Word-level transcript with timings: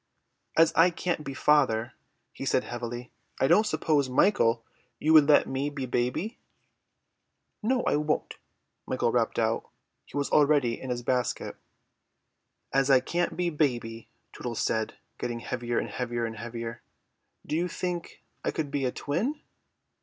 "As 0.57 0.73
I 0.75 0.89
can't 0.89 1.23
be 1.23 1.35
father," 1.35 1.93
he 2.33 2.43
said 2.43 2.63
heavily, 2.63 3.11
"I 3.39 3.45
don't 3.47 3.67
suppose, 3.67 4.09
Michael, 4.09 4.65
you 4.97 5.13
would 5.13 5.29
let 5.29 5.45
me 5.47 5.69
be 5.69 5.85
baby?" 5.85 6.39
"No, 7.61 7.83
I 7.83 7.97
won't," 7.97 8.37
Michael 8.87 9.11
rapped 9.11 9.37
out. 9.37 9.69
He 10.07 10.17
was 10.17 10.31
already 10.31 10.81
in 10.81 10.89
his 10.89 11.03
basket. 11.03 11.55
"As 12.73 12.89
I 12.89 12.99
can't 12.99 13.37
be 13.37 13.51
baby," 13.51 14.09
Tootles 14.33 14.59
said, 14.61 14.95
getting 15.19 15.41
heavier 15.41 15.77
and 15.77 15.89
heavier 15.91 16.25
and 16.25 16.35
heavier, 16.35 16.81
"do 17.45 17.55
you 17.55 17.67
think 17.67 18.23
I 18.43 18.49
could 18.49 18.71
be 18.71 18.85
a 18.85 18.91
twin?" 18.91 19.39